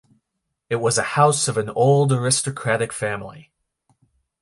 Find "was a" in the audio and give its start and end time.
0.77-1.03